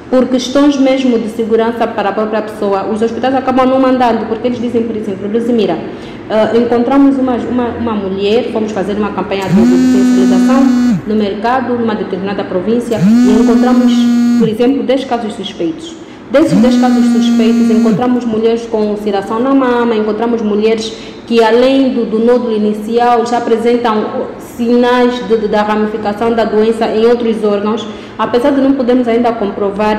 por 0.10 0.28
questões 0.28 0.78
mesmo 0.78 1.18
de 1.18 1.30
segurança 1.30 1.88
para 1.88 2.10
a 2.10 2.12
própria 2.12 2.42
pessoa, 2.42 2.86
os 2.92 3.02
hospitais 3.02 3.34
acabam 3.34 3.66
não 3.66 3.80
mandando, 3.80 4.26
porque 4.26 4.48
eles 4.50 4.60
dizem, 4.60 4.84
por 4.84 4.96
exemplo, 4.96 5.32
Luzimira, 5.32 5.76
uh, 5.76 6.58
encontramos 6.58 7.18
uma, 7.18 7.36
uma, 7.38 7.68
uma 7.70 7.96
mulher, 7.96 8.52
fomos 8.52 8.74
fazer 8.74 8.98
uma 8.98 9.12
campanha 9.12 9.46
de 9.46 9.56
sensibilização 9.56 10.64
no 11.08 11.16
mercado, 11.16 11.76
numa 11.76 11.96
determinada 11.96 12.44
província, 12.44 12.98
e 13.00 13.42
encontramos, 13.42 13.94
por 14.38 14.50
exemplo, 14.50 14.84
10 14.84 15.06
casos 15.06 15.34
suspeitos. 15.34 15.96
Desses 16.32 16.58
10 16.58 16.80
casos 16.80 17.06
suspeitos, 17.08 17.70
encontramos 17.70 18.24
mulheres 18.24 18.66
com 18.66 18.78
ulceração 18.84 19.42
na 19.42 19.54
mama, 19.54 19.94
encontramos 19.94 20.42
mulheres 20.42 20.94
que, 21.28 21.44
além 21.44 21.90
do, 21.90 22.06
do 22.06 22.20
nódulo 22.20 22.56
inicial, 22.56 23.26
já 23.26 23.40
apresentam 23.40 24.30
sinais 24.40 25.28
de, 25.28 25.38
de, 25.38 25.48
da 25.50 25.62
ramificação 25.62 26.34
da 26.34 26.46
doença 26.46 26.88
em 26.88 27.06
outros 27.06 27.44
órgãos. 27.44 27.86
Apesar 28.18 28.52
de 28.52 28.62
não 28.62 28.74
podermos 28.76 29.10
ainda 29.10 29.34
comprovar 29.34 29.98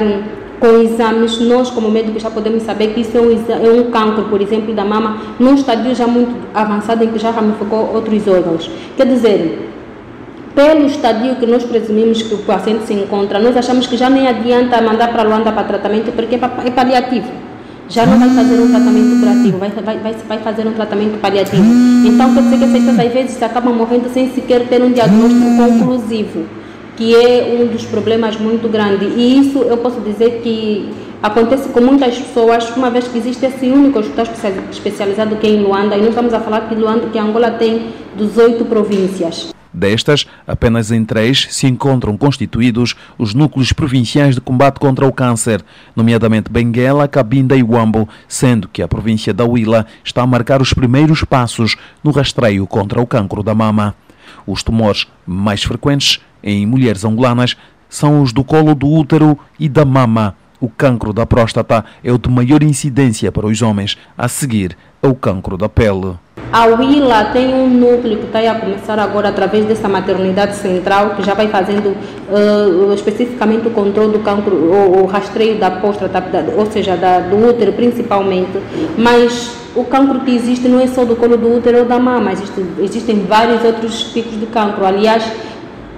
com 0.58 0.80
exames, 0.80 1.38
nós 1.38 1.68
como 1.68 1.90
médicos 1.90 2.22
já 2.22 2.30
podemos 2.30 2.62
saber 2.62 2.94
que 2.94 3.02
isso 3.02 3.18
é 3.18 3.20
um, 3.20 3.32
é 3.66 3.70
um 3.70 3.90
cancro, 3.90 4.24
por 4.30 4.40
exemplo, 4.40 4.72
da 4.72 4.86
mama, 4.86 5.18
num 5.38 5.54
estadio 5.54 5.94
já 5.94 6.06
muito 6.06 6.34
avançado 6.54 7.04
em 7.04 7.08
que 7.08 7.18
já 7.18 7.30
ramificou 7.30 7.92
outros 7.92 8.26
órgãos. 8.26 8.70
Quer 8.96 9.06
dizer, 9.06 9.71
pelo 10.54 10.87
estadio 10.87 11.37
que 11.37 11.47
nós 11.47 11.64
presumimos 11.64 12.23
que 12.23 12.35
o 12.35 12.38
paciente 12.38 12.87
se 12.87 12.92
encontra, 12.94 13.38
nós 13.38 13.56
achamos 13.56 13.87
que 13.87 13.97
já 13.97 14.11
nem 14.11 14.28
adianta 14.28 14.80
mandar 14.80 15.12
para 15.12 15.23
Luanda 15.23 15.52
para 15.52 15.64
tratamento 15.64 16.12
porque 16.12 16.37
é 16.37 16.71
paliativo. 16.71 17.28
Já 17.88 18.06
não 18.06 18.18
vai 18.18 18.30
fazer 18.30 18.59
um 18.59 18.71
tratamento 18.71 19.21
curativo, 19.21 19.59
vai, 19.59 19.68
vai, 19.71 20.14
vai, 20.26 20.38
fazer 20.38 20.66
um 20.66 20.73
tratamento 20.73 21.21
paliativo. 21.21 21.62
Então, 22.06 22.32
quer 22.32 22.42
dizer 22.42 22.59
que 22.59 22.64
essas 22.64 22.99
às 22.99 23.12
vezes 23.12 23.42
acabam 23.42 23.75
morrendo 23.75 24.09
sem 24.09 24.30
sequer 24.32 24.66
ter 24.66 24.82
um 24.82 24.92
diagnóstico 24.92 25.56
conclusivo, 25.56 26.47
que 26.97 27.14
é 27.14 27.61
um 27.61 27.66
dos 27.66 27.85
problemas 27.85 28.37
muito 28.37 28.66
grandes. 28.68 29.12
E 29.14 29.38
isso 29.38 29.59
eu 29.59 29.76
posso 29.76 30.00
dizer 30.00 30.40
que 30.42 30.88
acontece 31.23 31.68
com 31.68 31.80
muitas 31.80 32.16
pessoas, 32.16 32.75
uma 32.76 32.88
vez 32.88 33.09
que 33.09 33.18
existe 33.18 33.44
esse 33.44 33.66
único 33.66 33.99
hospital 33.99 34.26
especializado 34.71 35.37
que 35.37 35.47
é 35.47 35.50
em 35.50 35.62
Luanda, 35.62 35.94
e 35.94 36.00
nós 36.00 36.11
estamos 36.11 36.32
a 36.32 36.40
falar 36.40 36.68
que 36.68 36.75
Luanda, 36.75 37.09
que 37.12 37.18
Angola 37.18 37.50
tem 37.50 37.88
18 38.16 38.64
províncias. 38.64 39.52
Destas, 39.74 40.26
apenas 40.46 40.90
em 40.90 41.04
três 41.04 41.48
se 41.50 41.66
encontram 41.66 42.16
constituídos 42.16 42.94
os 43.16 43.32
núcleos 43.32 43.72
provinciais 43.72 44.34
de 44.34 44.40
combate 44.40 44.78
contra 44.78 45.06
o 45.06 45.12
câncer, 45.12 45.64
nomeadamente 45.96 46.50
Benguela, 46.50 47.08
Cabinda 47.08 47.56
e 47.56 47.62
Huambo, 47.62 48.06
sendo 48.28 48.68
que 48.68 48.82
a 48.82 48.88
província 48.88 49.32
da 49.32 49.44
Huila 49.44 49.86
está 50.04 50.22
a 50.22 50.26
marcar 50.26 50.60
os 50.60 50.74
primeiros 50.74 51.24
passos 51.24 51.76
no 52.04 52.10
rastreio 52.10 52.66
contra 52.66 53.00
o 53.00 53.06
cancro 53.06 53.42
da 53.42 53.54
mama. 53.54 53.94
Os 54.46 54.62
tumores 54.62 55.06
mais 55.26 55.62
frequentes 55.62 56.20
em 56.42 56.66
mulheres 56.66 57.04
angolanas 57.04 57.56
são 57.88 58.22
os 58.22 58.32
do 58.32 58.44
colo 58.44 58.74
do 58.74 58.88
útero 58.88 59.38
e 59.58 59.68
da 59.68 59.84
mama. 59.84 60.36
O 60.60 60.68
cancro 60.68 61.12
da 61.12 61.26
próstata 61.26 61.84
é 62.04 62.12
o 62.12 62.18
de 62.18 62.28
maior 62.28 62.62
incidência 62.62 63.32
para 63.32 63.46
os 63.46 63.62
homens, 63.62 63.96
a 64.16 64.28
seguir 64.28 64.76
é 65.02 65.08
o 65.08 65.14
cancro 65.14 65.56
da 65.56 65.68
pele. 65.68 66.14
A 66.52 66.66
Willa 66.66 67.30
tem 67.32 67.54
um 67.54 67.66
núcleo 67.66 68.18
que 68.18 68.26
está 68.26 68.38
a 68.40 68.54
começar 68.54 68.99
agora 68.99 69.30
através 69.30 69.64
dessa 69.64 69.88
maternidade 69.88 70.54
central, 70.56 71.14
que 71.16 71.23
já 71.23 71.32
vai 71.32 71.49
fazendo 71.49 71.97
uh, 72.28 72.92
especificamente 72.92 73.68
o 73.68 73.71
controle 73.71 74.12
do 74.12 74.18
cancro, 74.18 74.54
o, 74.54 75.02
o 75.02 75.06
rastreio 75.06 75.59
da 75.59 75.71
próstata, 75.71 76.23
ou 76.54 76.66
seja, 76.66 76.94
da, 76.94 77.21
do 77.21 77.49
útero 77.49 77.73
principalmente, 77.73 78.61
mas 78.99 79.56
o 79.75 79.82
cancro 79.85 80.21
que 80.21 80.37
existe 80.37 80.68
não 80.68 80.78
é 80.78 80.87
só 80.87 81.06
do 81.06 81.16
colo 81.16 81.38
do 81.38 81.56
útero 81.56 81.78
ou 81.78 81.85
da 81.87 81.99
mama, 81.99 82.30
existe, 82.32 82.62
existem 82.80 83.25
vários 83.25 83.64
outros 83.64 84.12
tipos 84.12 84.38
de 84.38 84.44
cancro. 84.44 84.85
Aliás, 84.85 85.25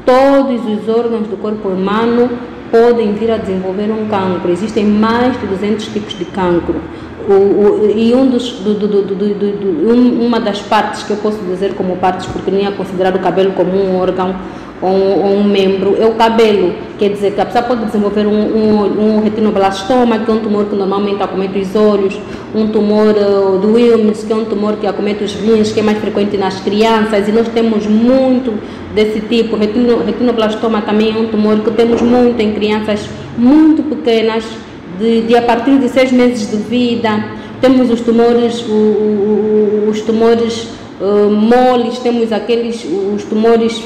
todos 0.06 0.60
os 0.66 0.88
órgãos 0.88 1.26
do 1.26 1.36
corpo 1.36 1.68
humano 1.68 2.30
podem 2.70 3.12
vir 3.12 3.30
a 3.30 3.36
desenvolver 3.36 3.90
um 3.90 4.06
cancro. 4.06 4.52
Existem 4.52 4.84
mais 4.84 5.38
de 5.40 5.46
200 5.48 5.86
tipos 5.86 6.16
de 6.16 6.24
cancro. 6.24 6.80
O, 7.26 7.32
o, 7.32 7.92
e 7.96 8.14
um 8.14 8.28
dos, 8.28 8.50
do, 8.60 8.74
do, 8.74 9.02
do, 9.02 9.90
um, 9.90 10.26
uma 10.26 10.38
das 10.38 10.60
partes 10.60 11.02
que 11.04 11.10
eu 11.10 11.16
posso 11.16 11.38
dizer 11.38 11.74
como 11.74 11.96
partes, 11.96 12.26
porque 12.26 12.50
nem 12.50 12.66
é 12.66 12.70
considerado 12.70 13.16
o 13.16 13.18
cabelo 13.20 13.52
como 13.52 13.70
um 13.72 13.98
órgão 13.98 14.34
ou 14.82 14.90
um, 14.90 15.38
um, 15.38 15.44
membro, 15.44 15.96
é 15.98 16.04
o 16.04 16.14
cabelo. 16.14 16.74
Quer 16.98 17.10
dizer 17.10 17.32
que 17.32 17.40
a 17.40 17.46
pessoa 17.46 17.64
pode 17.64 17.86
desenvolver 17.86 18.26
um, 18.26 18.32
um, 18.32 19.16
um 19.16 19.22
retinoblastoma, 19.22 20.18
que 20.18 20.30
é 20.30 20.34
um 20.34 20.40
tumor 20.40 20.66
que 20.66 20.76
normalmente 20.76 21.22
acomete 21.22 21.58
os 21.58 21.74
olhos, 21.74 22.18
um 22.54 22.68
tumor 22.68 23.14
uh, 23.14 23.58
do 23.58 23.72
Wilms, 23.72 24.24
que 24.24 24.32
é 24.32 24.36
um 24.36 24.44
tumor 24.44 24.76
que 24.76 24.86
acomete 24.86 25.24
os 25.24 25.34
rins, 25.34 25.72
que 25.72 25.80
é 25.80 25.82
mais 25.82 25.98
frequente 25.98 26.36
nas 26.36 26.60
crianças, 26.60 27.26
e 27.28 27.32
nós 27.32 27.48
temos 27.48 27.86
muito 27.86 28.52
desse 28.94 29.20
tipo. 29.20 29.56
Retino, 29.56 30.04
retinoblastoma 30.04 30.82
também 30.82 31.14
é 31.14 31.18
um 31.18 31.28
tumor 31.28 31.58
que 31.60 31.70
temos 31.70 32.02
muito 32.02 32.40
em 32.40 32.52
crianças 32.52 33.08
muito 33.36 33.82
pequenas, 33.82 34.44
de, 34.98 35.22
de 35.22 35.36
a 35.36 35.42
partir 35.42 35.78
de 35.78 35.88
seis 35.88 36.12
meses 36.12 36.50
de 36.50 36.56
vida, 36.56 37.24
temos 37.60 37.90
os 37.90 38.00
tumores, 38.00 38.62
o, 38.68 38.72
o, 38.72 39.88
os 39.90 40.00
tumores 40.02 40.68
uh, 41.00 41.30
moles, 41.30 41.98
temos 41.98 42.32
aqueles, 42.32 42.84
os 42.84 43.24
tumores 43.24 43.82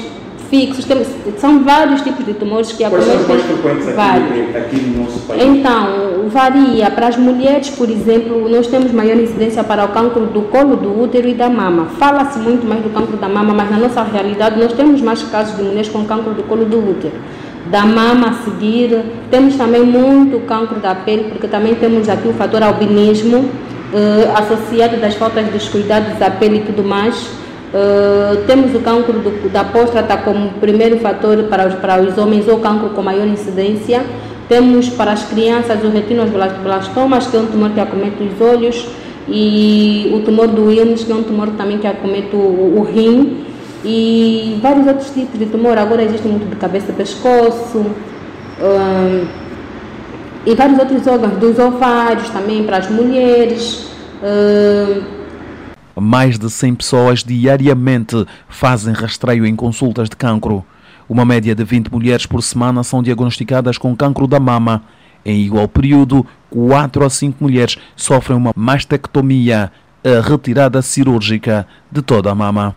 fixos, 0.49 0.83
temos, 0.83 1.07
são 1.37 1.63
vários 1.63 2.01
tipos 2.01 2.25
de 2.25 2.33
tumores 2.33 2.71
que 2.71 2.83
acometem. 2.83 3.23
Quais 3.23 3.41
são 3.41 3.57
mais 3.57 3.61
frequentes 3.61 3.87
aqui, 3.87 4.57
aqui, 4.57 4.75
no 4.77 5.03
nosso 5.03 5.19
país? 5.21 5.43
Então, 5.43 6.27
varia. 6.27 6.89
Para 6.89 7.07
as 7.07 7.17
mulheres, 7.17 7.69
por 7.69 7.89
exemplo, 7.89 8.49
nós 8.49 8.67
temos 8.67 8.91
maior 8.91 9.17
incidência 9.17 9.63
para 9.63 9.85
o 9.85 9.89
cancro 9.89 10.25
do 10.25 10.41
colo 10.43 10.75
do 10.75 11.01
útero 11.01 11.27
e 11.27 11.33
da 11.33 11.49
mama. 11.49 11.85
Fala-se 11.97 12.39
muito 12.39 12.65
mais 12.65 12.81
do 12.81 12.89
cancro 12.89 13.15
da 13.17 13.29
mama, 13.29 13.53
mas 13.53 13.69
na 13.69 13.77
nossa 13.77 14.03
realidade 14.03 14.59
nós 14.59 14.73
temos 14.73 15.01
mais 15.01 15.21
casos 15.23 15.55
de 15.55 15.63
mulheres 15.63 15.89
com 15.89 16.03
cancro 16.05 16.33
do 16.33 16.43
colo 16.43 16.65
do 16.65 16.77
útero 16.77 17.13
da 17.67 17.85
mama 17.85 18.29
a 18.29 18.33
seguir. 18.43 19.03
Temos 19.29 19.55
também 19.55 19.83
muito 19.83 20.39
cancro 20.45 20.79
da 20.79 20.95
pele, 20.95 21.25
porque 21.29 21.47
também 21.47 21.75
temos 21.75 22.09
aqui 22.09 22.27
o 22.27 22.33
fator 22.33 22.63
albinismo, 22.63 23.49
eh, 23.93 24.31
associado 24.35 24.97
das 24.97 25.15
faltas 25.15 25.47
dos 25.47 25.67
cuidados 25.67 26.17
da 26.17 26.29
pele 26.31 26.57
e 26.57 26.61
tudo 26.61 26.83
mais. 26.83 27.39
Uh, 27.71 28.47
temos 28.47 28.73
o 28.73 28.79
cancro 28.79 29.13
do, 29.19 29.49
da 29.49 29.63
próstata 29.63 30.17
como 30.17 30.49
primeiro 30.53 30.97
fator 30.97 31.43
para 31.43 31.67
os, 31.67 31.75
para 31.75 32.01
os 32.01 32.17
homens 32.17 32.47
ou 32.47 32.57
cancro 32.57 32.89
com 32.89 33.03
maior 33.03 33.27
incidência. 33.27 34.03
Temos 34.47 34.89
para 34.89 35.11
as 35.11 35.25
crianças 35.25 35.83
o 35.83 35.89
retinoblastomas, 35.89 37.27
que 37.27 37.37
é 37.37 37.39
um 37.39 37.45
tumor 37.45 37.69
que 37.69 37.79
acomete 37.79 38.23
os 38.23 38.41
olhos, 38.41 38.87
e 39.27 40.11
o 40.15 40.21
tumor 40.21 40.47
do 40.47 40.65
Wilms, 40.65 41.03
que 41.03 41.11
é 41.11 41.15
um 41.15 41.21
tumor 41.21 41.49
também 41.49 41.77
que 41.77 41.85
acomete 41.85 42.35
o, 42.35 42.39
o 42.39 42.81
rim 42.81 43.45
e 43.83 44.59
vários 44.61 44.87
outros 44.87 45.09
tipos 45.11 45.39
de 45.39 45.45
tumor. 45.45 45.77
Agora 45.77 46.03
existe 46.03 46.27
muito 46.27 46.49
de 46.49 46.55
cabeça, 46.55 46.91
pescoço, 46.93 47.79
hum, 47.79 49.27
e 50.45 50.55
vários 50.55 50.79
outros 50.79 51.05
órgãos, 51.07 51.37
dos 51.37 51.59
ovários 51.59 52.29
também 52.29 52.63
para 52.63 52.77
as 52.77 52.89
mulheres. 52.89 53.87
Uh... 54.21 55.19
Mais 55.99 56.39
de 56.39 56.49
100 56.49 56.75
pessoas 56.75 57.23
diariamente 57.23 58.25
fazem 58.47 58.93
rastreio 58.93 59.45
em 59.45 59.55
consultas 59.55 60.09
de 60.09 60.15
cancro. 60.15 60.63
Uma 61.09 61.25
média 61.25 61.53
de 61.53 61.63
20 61.63 61.89
mulheres 61.91 62.25
por 62.25 62.41
semana 62.41 62.83
são 62.83 63.03
diagnosticadas 63.03 63.77
com 63.77 63.95
cancro 63.95 64.27
da 64.27 64.39
mama. 64.39 64.83
Em 65.25 65.41
igual 65.41 65.67
período, 65.67 66.25
4 66.49 67.03
a 67.03 67.09
5 67.09 67.43
mulheres 67.43 67.77
sofrem 67.95 68.37
uma 68.37 68.53
mastectomia, 68.55 69.71
a 70.03 70.21
retirada 70.21 70.81
cirúrgica 70.81 71.67
de 71.91 72.01
toda 72.01 72.31
a 72.31 72.35
mama. 72.35 72.75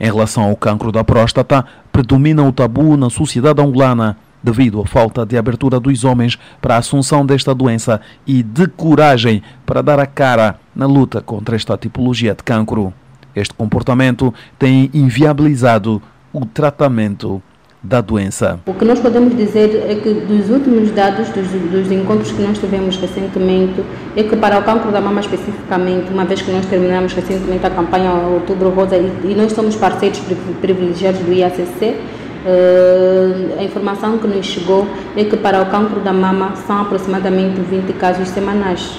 Em 0.00 0.06
relação 0.06 0.44
ao 0.44 0.56
cancro 0.56 0.90
da 0.90 1.04
próstata, 1.04 1.64
predomina 1.90 2.42
o 2.42 2.52
tabu 2.52 2.96
na 2.96 3.10
sociedade 3.10 3.60
angolana 3.60 4.16
devido 4.42 4.80
à 4.80 4.86
falta 4.86 5.24
de 5.24 5.38
abertura 5.38 5.78
dos 5.78 6.04
homens 6.04 6.38
para 6.60 6.74
a 6.74 6.78
assunção 6.78 7.24
desta 7.24 7.54
doença 7.54 8.00
e 8.26 8.42
de 8.42 8.66
coragem 8.66 9.42
para 9.64 9.82
dar 9.82 10.00
a 10.00 10.06
cara 10.06 10.58
na 10.74 10.86
luta 10.86 11.20
contra 11.20 11.54
esta 11.54 11.76
tipologia 11.76 12.34
de 12.34 12.42
cancro. 12.42 12.92
Este 13.34 13.54
comportamento 13.54 14.34
tem 14.58 14.90
inviabilizado 14.92 16.02
o 16.32 16.44
tratamento 16.44 17.42
da 17.82 18.00
doença. 18.00 18.60
O 18.64 18.74
que 18.74 18.84
nós 18.84 19.00
podemos 19.00 19.36
dizer 19.36 19.84
é 19.88 19.94
que 19.96 20.12
dos 20.12 20.48
últimos 20.50 20.92
dados 20.92 21.28
dos, 21.30 21.48
dos, 21.48 21.90
encontros 21.90 22.30
que 22.30 22.40
nós 22.40 22.56
tivemos 22.56 22.96
recentemente 22.96 23.82
é 24.16 24.22
que 24.22 24.36
para 24.36 24.58
o 24.60 24.62
cancro 24.62 24.92
da 24.92 25.00
mama 25.00 25.20
especificamente, 25.20 26.12
uma 26.12 26.24
vez 26.24 26.40
que 26.42 26.52
nós 26.52 26.64
terminamos 26.66 27.12
recentemente 27.12 27.66
a 27.66 27.70
campanha 27.70 28.12
Outubro 28.12 28.70
Rosa 28.70 28.96
e, 28.96 29.10
e 29.24 29.34
nós 29.34 29.52
somos 29.52 29.74
parceiros 29.74 30.20
privilegiados 30.60 31.20
do 31.20 31.32
IACC, 31.32 31.96
Uh, 32.44 33.60
a 33.60 33.62
informação 33.62 34.18
que 34.18 34.26
nos 34.26 34.44
chegou 34.44 34.84
é 35.16 35.22
que 35.22 35.36
para 35.36 35.62
o 35.62 35.66
cancro 35.66 36.00
da 36.00 36.12
mama 36.12 36.56
são 36.66 36.80
aproximadamente 36.80 37.60
20 37.60 37.92
casos 37.92 38.28
semanais. 38.30 38.98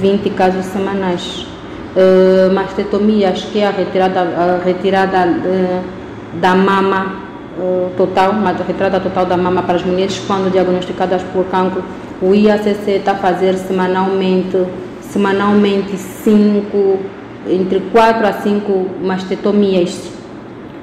20 0.00 0.30
casos 0.30 0.64
semanais. 0.64 1.46
Uh, 1.94 2.50
mastectomias, 2.54 3.42
que 3.44 3.58
é 3.58 3.66
a 3.66 3.70
retirada, 3.70 4.20
a 4.20 4.62
retirada 4.64 5.28
uh, 5.28 6.40
da 6.40 6.54
mama 6.54 7.31
total, 7.96 8.32
uma 8.32 8.52
retirada 8.52 8.98
total 9.00 9.26
da 9.26 9.36
mama 9.36 9.62
para 9.62 9.76
as 9.76 9.84
mulheres 9.84 10.22
quando 10.26 10.50
diagnosticadas 10.50 11.22
por 11.32 11.44
cancro. 11.46 11.82
O 12.20 12.34
IACC 12.34 12.90
está 12.90 13.12
a 13.12 13.16
fazer 13.16 13.54
semanalmente, 13.54 14.56
semanalmente 15.00 15.96
cinco, 15.96 16.98
entre 17.48 17.80
4 17.92 18.26
a 18.26 18.32
5 18.32 18.86
mastectomias 19.02 20.12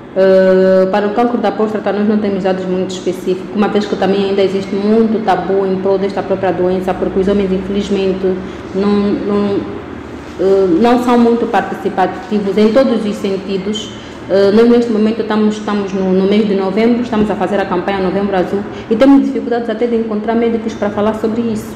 Uh, 0.09 0.89
para 0.89 1.05
o 1.05 1.11
cancro 1.11 1.37
da 1.37 1.51
próstata 1.51 1.93
nós 1.93 2.07
não 2.07 2.17
temos 2.17 2.43
dados 2.43 2.65
muito 2.65 2.89
específicos, 2.89 3.55
uma 3.55 3.67
vez 3.67 3.85
que 3.85 3.95
também 3.95 4.29
ainda 4.29 4.41
existe 4.41 4.73
muito 4.73 5.23
tabu 5.23 5.67
em 5.67 5.75
prol 5.81 5.99
desta 5.99 6.23
própria 6.23 6.51
doença, 6.51 6.91
porque 6.95 7.19
os 7.19 7.27
homens 7.27 7.51
infelizmente 7.51 8.25
não, 8.73 8.89
não, 8.89 9.55
uh, 10.39 10.67
não 10.81 11.03
são 11.03 11.17
muito 11.17 11.45
participativos 11.45 12.57
em 12.57 12.73
todos 12.73 13.05
os 13.05 13.15
sentidos. 13.17 13.91
Uh, 14.29 14.55
nós 14.55 14.69
neste 14.69 14.91
momento 14.91 15.21
estamos, 15.21 15.57
estamos 15.57 15.91
no, 15.91 16.13
no, 16.13 16.29
mês 16.29 16.47
de 16.47 16.53
novembro, 16.53 17.01
estamos 17.01 17.31
a 17.31 17.35
fazer 17.35 17.59
a 17.59 17.65
campanha 17.65 17.99
Novembro 17.99 18.35
Azul 18.35 18.59
e 18.87 18.95
temos 18.95 19.25
dificuldades 19.25 19.67
até 19.67 19.87
de 19.87 19.95
encontrar 19.95 20.35
médicos 20.35 20.75
para 20.75 20.91
falar 20.91 21.15
sobre 21.15 21.41
isso. 21.41 21.75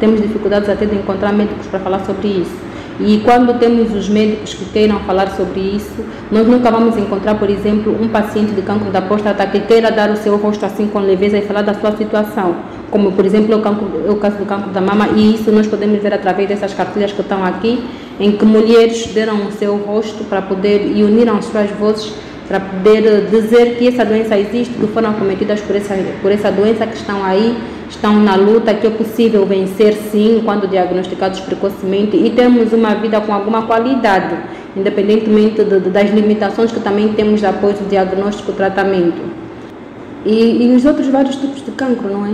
Temos 0.00 0.22
dificuldades 0.22 0.66
até 0.70 0.86
de 0.86 0.94
encontrar 0.94 1.30
médicos 1.34 1.66
para 1.66 1.78
falar 1.80 2.00
sobre 2.06 2.28
isso. 2.28 2.56
E 2.98 3.20
quando 3.22 3.58
temos 3.58 3.92
os 3.92 4.08
médicos 4.08 4.54
que 4.54 4.64
queiram 4.66 5.00
falar 5.00 5.32
sobre 5.32 5.60
isso, 5.60 6.02
nós 6.32 6.46
nunca 6.46 6.70
vamos 6.70 6.96
encontrar, 6.96 7.34
por 7.34 7.50
exemplo, 7.50 7.94
um 8.00 8.08
paciente 8.08 8.52
de 8.52 8.62
cancro 8.62 8.90
da 8.90 9.02
próstata 9.02 9.44
que 9.46 9.60
queira 9.60 9.90
dar 9.90 10.10
o 10.10 10.16
seu 10.16 10.36
rosto 10.38 10.64
assim 10.64 10.86
com 10.86 11.00
leveza 11.00 11.36
e 11.36 11.42
falar 11.42 11.62
da 11.62 11.74
sua 11.74 11.94
situação, 11.96 12.56
como 12.90 13.12
por 13.12 13.26
exemplo 13.26 13.54
o, 13.56 13.60
cancro, 13.60 13.86
o 14.08 14.16
caso 14.16 14.38
do 14.38 14.46
cancro 14.46 14.70
da 14.70 14.80
mama, 14.80 15.08
e 15.16 15.34
isso 15.34 15.52
nós 15.52 15.66
podemos 15.66 16.00
ver 16.00 16.14
através 16.14 16.48
dessas 16.48 16.72
cartilhas 16.72 17.12
que 17.12 17.20
estão 17.20 17.44
aqui, 17.44 17.84
em 18.18 18.32
que 18.32 18.44
mulheres 18.44 19.06
deram 19.08 19.46
o 19.46 19.52
seu 19.52 19.76
rosto 19.76 20.24
para 20.24 20.40
poder 20.40 20.92
e 20.94 21.02
uniram 21.02 21.36
as 21.36 21.46
suas 21.46 21.70
vozes 21.70 22.12
para 22.46 22.60
poder 22.60 23.28
dizer 23.30 23.76
que 23.78 23.88
essa 23.88 24.04
doença 24.04 24.38
existe, 24.38 24.74
que 24.74 24.86
foram 24.88 25.14
cometidas 25.14 25.60
por 25.62 25.74
essa, 25.76 25.94
por 26.20 26.30
essa 26.30 26.52
doença, 26.52 26.86
que 26.86 26.96
estão 26.96 27.24
aí, 27.24 27.56
estão 27.88 28.14
na 28.20 28.34
luta, 28.34 28.74
que 28.74 28.86
é 28.86 28.90
possível 28.90 29.46
vencer 29.46 29.94
sim 29.94 30.42
quando 30.44 30.68
diagnosticados 30.68 31.40
precocemente 31.40 32.16
e 32.16 32.30
termos 32.30 32.72
uma 32.72 32.94
vida 32.96 33.20
com 33.20 33.32
alguma 33.32 33.62
qualidade, 33.62 34.36
independentemente 34.76 35.64
de, 35.64 35.80
de, 35.80 35.90
das 35.90 36.10
limitações 36.10 36.70
que 36.70 36.80
também 36.80 37.08
temos 37.14 37.42
apoio 37.42 37.74
do 37.74 37.88
diagnóstico 37.88 38.52
e 38.52 38.54
tratamento. 38.54 39.22
E, 40.26 40.66
e 40.66 40.76
os 40.76 40.84
outros 40.84 41.08
vários 41.08 41.36
tipos 41.36 41.64
de 41.64 41.70
cancro, 41.70 42.08
não 42.08 42.26
é? 42.26 42.30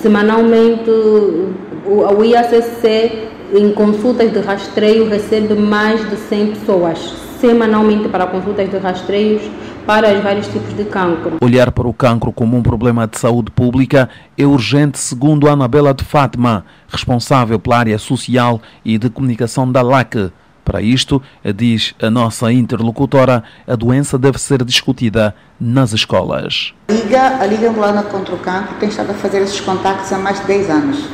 Semanalmente, 0.00 0.90
o, 0.90 1.54
o 1.86 2.24
IACC, 2.24 3.30
em 3.52 3.70
consultas 3.72 4.32
de 4.32 4.40
rastreio, 4.40 5.08
recebe 5.08 5.54
mais 5.54 6.08
de 6.08 6.16
100 6.16 6.54
pessoas, 6.54 6.98
semanalmente 7.38 8.08
para 8.08 8.26
consultas 8.26 8.70
de 8.70 8.78
rastreios 8.78 9.42
para 9.86 10.14
os 10.14 10.22
vários 10.22 10.46
tipos 10.46 10.74
de 10.74 10.84
cancro. 10.84 11.36
Olhar 11.40 11.70
para 11.70 11.86
o 11.86 11.92
cancro 11.92 12.32
como 12.32 12.56
um 12.56 12.62
problema 12.62 13.06
de 13.06 13.18
saúde 13.18 13.50
pública 13.50 14.08
é 14.38 14.46
urgente, 14.46 14.98
segundo 14.98 15.48
Anabela 15.48 15.92
de 15.92 16.04
Fátima, 16.04 16.64
responsável 16.88 17.58
pela 17.58 17.78
área 17.78 17.98
social 17.98 18.60
e 18.84 18.96
de 18.96 19.10
comunicação 19.10 19.70
da 19.70 19.82
LAC. 19.82 20.32
Para 20.64 20.80
isto, 20.80 21.20
diz 21.54 21.94
a 22.00 22.08
nossa 22.08 22.50
interlocutora, 22.52 23.42
a 23.66 23.74
doença 23.74 24.16
deve 24.16 24.38
ser 24.38 24.64
discutida 24.64 25.34
nas 25.60 25.92
escolas. 25.92 26.72
A 26.88 26.92
Liga, 26.92 27.38
a 27.40 27.46
Liga 27.46 27.68
Angolana 27.68 28.04
contra 28.04 28.34
o 28.34 28.38
Cancro 28.38 28.76
tem 28.76 28.88
estado 28.88 29.10
a 29.10 29.14
fazer 29.14 29.42
esses 29.42 29.60
contactos 29.60 30.10
há 30.12 30.18
mais 30.18 30.40
de 30.40 30.46
10 30.46 30.70
anos. 30.70 31.08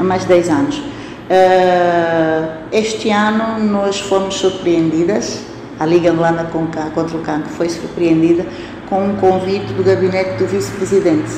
Há 0.00 0.02
mais 0.02 0.22
de 0.22 0.28
10 0.28 0.48
anos. 0.48 0.91
Uh, 1.30 2.62
este 2.72 3.10
ano 3.10 3.58
nós 3.64 4.00
fomos 4.00 4.34
surpreendidas, 4.34 5.40
a 5.78 5.86
Liga 5.86 6.10
Angolana 6.10 6.44
contra 6.44 7.16
o 7.16 7.20
Cancro 7.20 7.50
foi 7.50 7.68
surpreendida 7.68 8.44
com 8.88 9.06
um 9.06 9.16
convite 9.16 9.72
do 9.72 9.82
gabinete 9.82 10.36
do 10.36 10.46
vice-presidente 10.46 11.32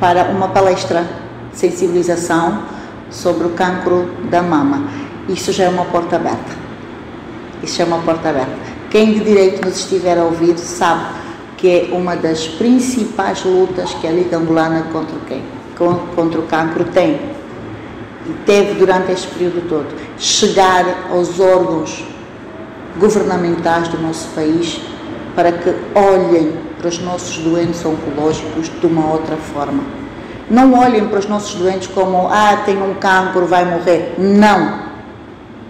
para 0.00 0.24
uma 0.24 0.48
palestra 0.48 1.06
de 1.52 1.58
sensibilização 1.58 2.62
sobre 3.10 3.46
o 3.46 3.50
cancro 3.50 4.10
da 4.30 4.42
mama. 4.42 4.88
Isso 5.28 5.52
já 5.52 5.64
é 5.64 5.68
uma 5.68 5.84
porta 5.84 6.16
aberta. 6.16 6.56
Isso 7.62 7.76
já 7.76 7.84
é 7.84 7.86
uma 7.86 7.98
porta 7.98 8.30
aberta. 8.30 8.52
Quem 8.90 9.12
de 9.12 9.20
direito 9.20 9.64
nos 9.64 9.78
estiver 9.78 10.18
a 10.18 10.24
ouvir 10.24 10.58
sabe 10.58 11.04
que 11.56 11.68
é 11.68 11.94
uma 11.94 12.16
das 12.16 12.48
principais 12.48 13.44
lutas 13.44 13.94
que 13.94 14.06
a 14.06 14.10
Liga 14.10 14.38
Angolana 14.38 14.86
contra 14.92 15.14
o, 15.14 15.20
quem? 15.20 15.42
contra 16.16 16.40
o 16.40 16.42
cancro 16.44 16.84
tem 16.84 17.20
teve 18.46 18.74
durante 18.74 19.12
este 19.12 19.28
período 19.28 19.68
todo, 19.68 19.86
chegar 20.18 20.84
aos 21.10 21.38
órgãos 21.40 22.04
governamentais 22.98 23.88
do 23.88 23.98
nosso 23.98 24.28
país 24.34 24.80
para 25.34 25.52
que 25.52 25.74
olhem 25.94 26.52
para 26.78 26.88
os 26.88 26.98
nossos 26.98 27.38
doentes 27.38 27.84
oncológicos 27.84 28.70
de 28.80 28.86
uma 28.86 29.12
outra 29.12 29.36
forma. 29.36 29.82
Não 30.50 30.74
olhem 30.74 31.08
para 31.08 31.20
os 31.20 31.26
nossos 31.26 31.54
doentes 31.54 31.88
como, 31.88 32.28
ah, 32.28 32.62
tem 32.64 32.80
um 32.82 32.94
cancro, 32.94 33.46
vai 33.46 33.64
morrer. 33.64 34.14
Não. 34.18 34.80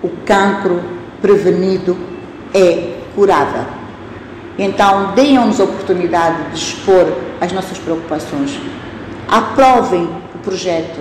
O 0.02 0.08
cancro 0.24 0.82
prevenido 1.20 1.96
é 2.52 2.94
curável. 3.14 3.64
Então, 4.58 5.12
deem-nos 5.14 5.60
a 5.60 5.64
oportunidade 5.64 6.50
de 6.50 6.58
expor 6.58 7.06
as 7.40 7.52
nossas 7.52 7.78
preocupações. 7.78 8.58
Aprovem 9.28 10.08
o 10.34 10.38
projeto 10.38 11.00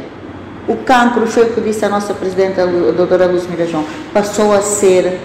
o 0.72 0.78
cancro, 0.78 1.28
foi 1.28 1.44
o 1.44 1.54
que 1.54 1.62
disse 1.62 1.84
a 1.84 1.90
nossa 1.90 2.14
presidenta, 2.14 2.64
a 2.64 2.92
doutora 2.92 3.26
Luz 3.26 3.48
João, 3.70 3.86
passou 4.14 4.54
a 4.54 4.62
ser 4.62 5.20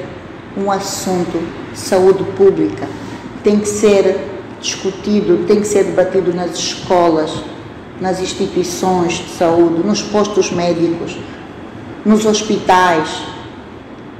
um 0.56 0.70
assunto 0.70 1.38
de 1.72 1.78
saúde 1.78 2.24
pública. 2.36 2.88
Tem 3.42 3.60
que 3.60 3.68
ser 3.68 4.18
discutido, 4.60 5.44
tem 5.46 5.60
que 5.60 5.66
ser 5.66 5.84
debatido 5.84 6.34
nas 6.34 6.52
escolas, 6.52 7.30
nas 8.00 8.20
instituições 8.20 9.14
de 9.14 9.30
saúde, 9.30 9.86
nos 9.86 10.02
postos 10.02 10.50
médicos, 10.50 11.16
nos 12.04 12.26
hospitais. 12.26 13.22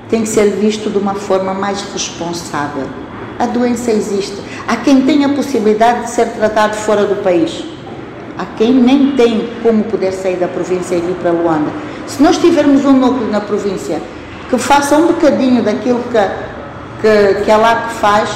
Tem 0.09 0.23
que 0.23 0.29
ser 0.29 0.51
visto 0.51 0.89
de 0.89 0.99
uma 0.99 1.15
forma 1.15 1.53
mais 1.53 1.83
responsável. 1.93 2.87
A 3.39 3.47
doença 3.47 3.91
existe. 3.91 4.37
Há 4.69 4.77
quem 4.77 5.03
tenha 5.03 5.27
a 5.27 5.35
possibilidade 5.35 6.05
de 6.05 6.11
ser 6.11 6.27
tratado 6.29 6.77
fora 6.77 7.05
do 7.05 7.17
país 7.23 7.76
a 8.39 8.45
quem 8.57 8.75
nem 8.75 9.13
tem 9.13 9.49
como 9.63 9.85
poder 9.85 10.13
sair 10.13 10.37
da 10.37 10.49
província 10.49 10.97
e 10.97 11.01
vir 11.01 11.15
para 11.17 11.31
Luanda. 11.31 11.71
Se 12.07 12.23
nós 12.23 12.39
tivermos 12.39 12.85
um 12.85 12.93
núcleo 12.93 13.31
na 13.31 13.41
província 13.41 14.01
que 14.49 14.59
faça 14.59 14.97
um 14.97 15.09
bocadinho 15.09 15.63
daquilo 15.63 16.03
que, 16.05 17.03
que, 17.03 17.45
que 17.45 17.51
a 17.51 17.57
LAC 17.57 17.91
faz, 17.93 18.31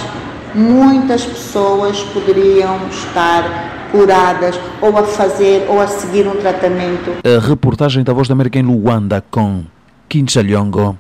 muitas 0.54 1.24
pessoas 1.24 2.00
poderiam 2.12 2.78
estar 2.90 3.88
curadas 3.90 4.58
ou 4.80 4.96
a 4.96 5.02
fazer 5.02 5.66
ou 5.68 5.80
a 5.80 5.86
seguir 5.86 6.26
um 6.26 6.36
tratamento. 6.36 7.12
A 7.24 7.46
reportagem 7.46 8.02
da 8.02 8.12
Voz 8.12 8.28
da 8.28 8.32
América 8.32 8.58
em 8.58 8.62
Luanda 8.62 9.22
com 9.30 9.64
Quincha 10.08 10.42
Lyongo. 10.42 10.98